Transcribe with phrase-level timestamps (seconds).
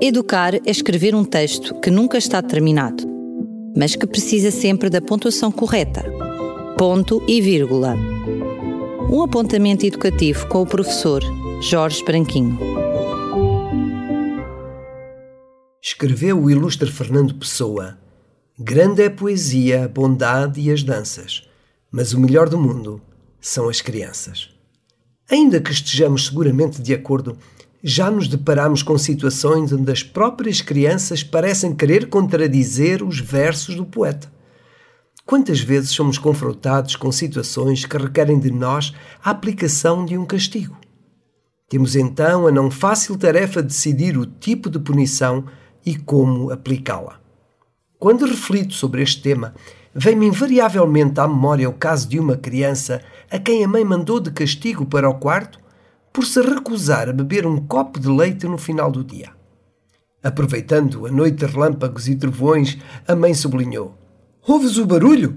[0.00, 3.02] Educar é escrever um texto que nunca está terminado,
[3.74, 6.04] mas que precisa sempre da pontuação correta.
[6.76, 7.96] Ponto e vírgula.
[9.10, 11.22] Um apontamento educativo com o professor
[11.62, 12.58] Jorge Branquinho.
[15.82, 17.96] Escreveu o ilustre Fernando Pessoa.
[18.58, 21.48] Grande é a poesia, a bondade e as danças,
[21.90, 23.00] mas o melhor do mundo
[23.40, 24.50] são as crianças.
[25.30, 27.38] Ainda que estejamos seguramente de acordo
[27.88, 33.86] já nos deparamos com situações onde as próprias crianças parecem querer contradizer os versos do
[33.86, 34.28] poeta.
[35.24, 40.76] Quantas vezes somos confrontados com situações que requerem de nós a aplicação de um castigo?
[41.68, 45.44] Temos então a não fácil tarefa de decidir o tipo de punição
[45.84, 47.20] e como aplicá-la.
[48.00, 49.54] Quando reflito sobre este tema,
[49.94, 53.00] vem-me invariavelmente à memória o caso de uma criança
[53.30, 55.64] a quem a mãe mandou de castigo para o quarto
[56.16, 59.32] por se recusar a beber um copo de leite no final do dia.
[60.24, 63.94] Aproveitando a noite de relâmpagos e trovões, a mãe sublinhou:
[64.48, 65.36] Ouves o barulho?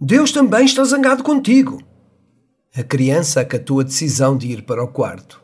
[0.00, 1.82] Deus também está zangado contigo.
[2.74, 5.42] A criança acatou a decisão de ir para o quarto.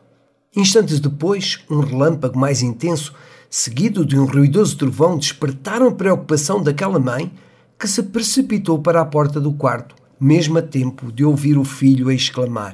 [0.55, 3.13] Instantes depois, um relâmpago mais intenso,
[3.51, 7.31] seguido de um ruidoso trovão, despertaram a preocupação daquela mãe
[7.77, 12.11] que se precipitou para a porta do quarto, mesmo a tempo de ouvir o filho
[12.11, 12.73] exclamar: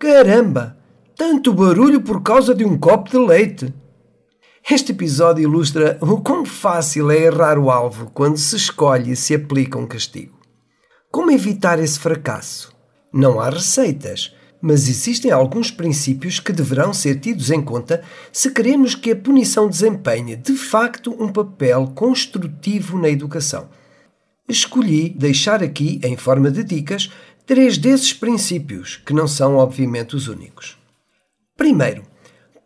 [0.00, 0.77] Caramba!
[1.18, 3.74] Tanto barulho por causa de um copo de leite.
[4.70, 9.34] Este episódio ilustra o quão fácil é errar o alvo quando se escolhe e se
[9.34, 10.38] aplica um castigo.
[11.10, 12.72] Como evitar esse fracasso?
[13.12, 18.94] Não há receitas, mas existem alguns princípios que deverão ser tidos em conta se queremos
[18.94, 23.68] que a punição desempenhe de facto um papel construtivo na educação.
[24.48, 27.10] Escolhi deixar aqui, em forma de dicas,
[27.44, 30.78] três desses princípios, que não são obviamente os únicos.
[31.58, 32.04] Primeiro,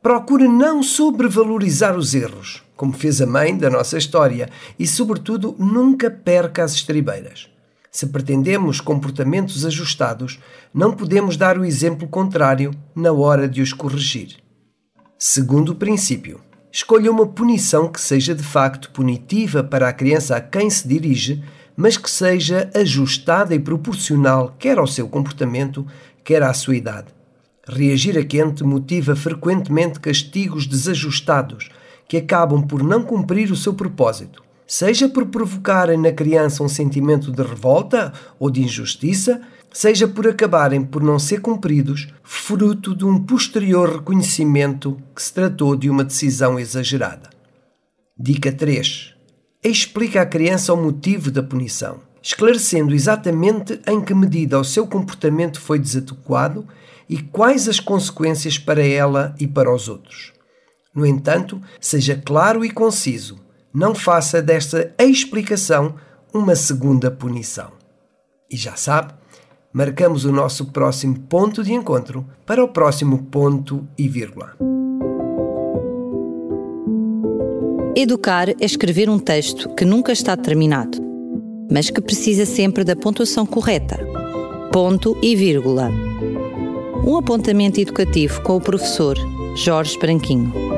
[0.02, 6.10] procure não sobrevalorizar os erros, como fez a mãe da nossa história, e, sobretudo, nunca
[6.10, 7.48] perca as estribeiras.
[7.90, 10.38] Se pretendemos comportamentos ajustados,
[10.74, 14.36] não podemos dar o exemplo contrário na hora de os corrigir.
[15.18, 16.38] Segundo princípio,
[16.70, 21.42] escolha uma punição que seja de facto punitiva para a criança a quem se dirige,
[21.74, 25.86] mas que seja ajustada e proporcional quer ao seu comportamento,
[26.22, 27.21] quer à sua idade.
[27.66, 31.68] Reagir a quente motiva frequentemente castigos desajustados
[32.08, 37.30] que acabam por não cumprir o seu propósito, seja por provocarem na criança um sentimento
[37.30, 39.40] de revolta ou de injustiça,
[39.72, 45.76] seja por acabarem por não ser cumpridos, fruto de um posterior reconhecimento que se tratou
[45.76, 47.30] de uma decisão exagerada.
[48.18, 49.14] Dica 3.
[49.62, 55.60] Explica à criança o motivo da punição, esclarecendo exatamente em que medida o seu comportamento
[55.60, 56.66] foi desadequado
[57.08, 60.32] e quais as consequências para ela e para os outros.
[60.94, 63.40] No entanto, seja claro e conciso,
[63.74, 65.94] não faça desta explicação
[66.32, 67.72] uma segunda punição.
[68.50, 69.14] E já sabe,
[69.72, 74.54] marcamos o nosso próximo ponto de encontro para o próximo ponto e vírgula.
[77.96, 80.98] Educar é escrever um texto que nunca está terminado,
[81.72, 83.98] mas que precisa sempre da pontuação correta.
[84.70, 85.90] Ponto e vírgula
[87.04, 89.18] um apontamento educativo com o professor
[89.56, 90.71] Jorge Branquinho.